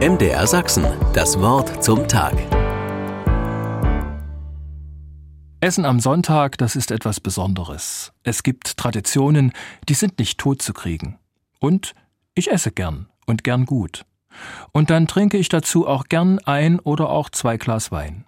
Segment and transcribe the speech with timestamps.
[0.00, 2.34] MDR Sachsen, das Wort zum Tag.
[5.60, 8.12] Essen am Sonntag, das ist etwas Besonderes.
[8.24, 9.52] Es gibt Traditionen,
[9.88, 11.20] die sind nicht tot zu kriegen.
[11.60, 11.94] Und
[12.34, 14.04] ich esse gern und gern gut.
[14.72, 18.26] Und dann trinke ich dazu auch gern ein oder auch zwei Glas Wein.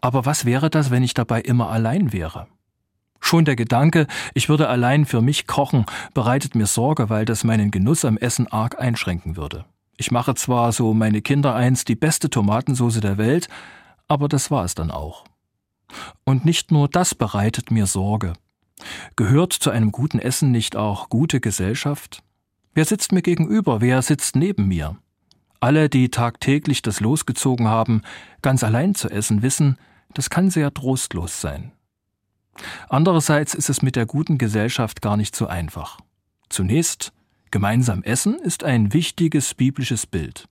[0.00, 2.46] Aber was wäre das, wenn ich dabei immer allein wäre?
[3.20, 5.84] Schon der Gedanke, ich würde allein für mich kochen,
[6.14, 9.66] bereitet mir Sorge, weil das meinen Genuss am Essen arg einschränken würde.
[9.96, 13.48] Ich mache zwar so meine Kinder eins die beste Tomatensoße der Welt,
[14.08, 15.24] aber das war es dann auch.
[16.24, 18.32] Und nicht nur das bereitet mir Sorge.
[19.16, 22.22] Gehört zu einem guten Essen nicht auch gute Gesellschaft?
[22.74, 23.80] Wer sitzt mir gegenüber?
[23.80, 24.96] Wer sitzt neben mir?
[25.60, 28.02] Alle, die tagtäglich das losgezogen haben,
[28.42, 29.78] ganz allein zu essen, wissen,
[30.12, 31.72] das kann sehr trostlos sein.
[32.88, 35.98] Andererseits ist es mit der guten Gesellschaft gar nicht so einfach.
[36.48, 37.12] Zunächst,
[37.54, 40.48] gemeinsam essen ist ein wichtiges biblisches Bild.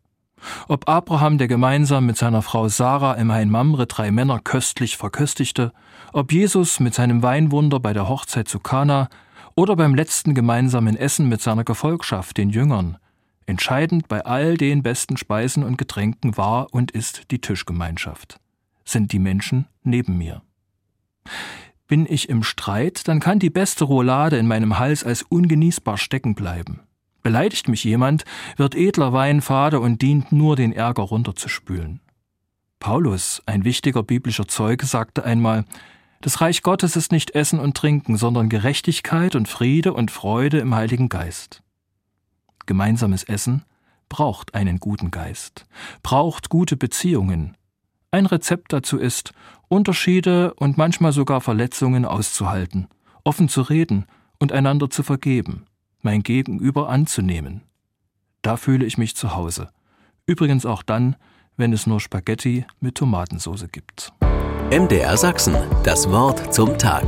[0.70, 5.74] Ob Abraham, der gemeinsam mit seiner Frau Sarah im Hain Mamre drei Männer köstlich verköstigte,
[6.14, 9.10] ob Jesus mit seinem Weinwunder bei der Hochzeit zu Kana
[9.54, 12.98] oder beim letzten gemeinsamen Essen mit seiner Gefolgschaft, den Jüngern,
[13.48, 18.40] entscheidend bei all den besten Speisen und Getränken war und ist die Tischgemeinschaft.
[18.86, 20.42] Sind die Menschen neben mir.
[21.90, 26.34] Bin ich im Streit, dann kann die beste Roulade in meinem Hals als ungenießbar stecken
[26.34, 26.80] bleiben.
[27.24, 28.26] Beleidigt mich jemand,
[28.58, 32.02] wird edler Wein fade und dient nur, den Ärger runterzuspülen.
[32.80, 35.64] Paulus, ein wichtiger biblischer Zeuge, sagte einmal,
[36.20, 40.76] das Reich Gottes ist nicht Essen und Trinken, sondern Gerechtigkeit und Friede und Freude im
[40.76, 41.64] Heiligen Geist.
[42.66, 43.64] Gemeinsames Essen
[44.10, 45.66] braucht einen guten Geist,
[46.02, 47.58] braucht gute Beziehungen,
[48.14, 49.34] ein Rezept dazu ist,
[49.70, 52.88] Unterschiede und manchmal sogar Verletzungen auszuhalten,
[53.24, 54.06] offen zu reden
[54.40, 55.66] und einander zu vergeben,
[56.04, 57.62] mein Gegenüber anzunehmen.
[58.42, 59.70] Da fühle ich mich zu Hause.
[60.26, 61.16] Übrigens auch dann,
[61.58, 64.14] wenn es nur Spaghetti mit Tomatensauce gibt.
[64.72, 67.06] MDR Sachsen, das Wort zum Tag.